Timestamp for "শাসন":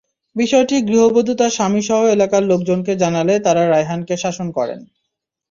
4.17-4.47